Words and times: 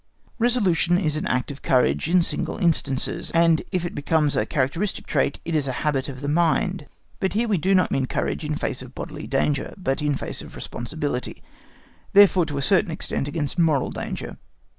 Resolution 0.39 0.97
is 0.97 1.15
an 1.15 1.27
act 1.27 1.51
of 1.51 1.61
courage 1.61 2.07
in 2.09 2.23
single 2.23 2.57
instances, 2.57 3.29
and 3.35 3.61
if 3.71 3.85
it 3.85 3.93
becomes 3.93 4.35
a 4.35 4.47
characteristic 4.47 5.05
trait, 5.05 5.39
it 5.45 5.53
is 5.55 5.67
a 5.67 5.71
habit 5.85 6.09
of 6.09 6.21
the 6.21 6.27
mind. 6.27 6.87
But 7.19 7.33
here 7.33 7.47
we 7.47 7.59
do 7.59 7.75
not 7.75 7.91
mean 7.91 8.07
courage 8.07 8.43
in 8.43 8.55
face 8.55 8.81
of 8.81 8.95
bodily 8.95 9.27
danger, 9.27 9.75
but 9.77 10.01
in 10.01 10.15
face 10.15 10.41
of 10.41 10.55
responsibility, 10.55 11.43
therefore, 12.13 12.47
to 12.47 12.57
a 12.57 12.63
certain 12.63 12.89
extent 12.89 13.27
against 13.27 13.59
moral 13.59 13.91
danger. 13.91 14.37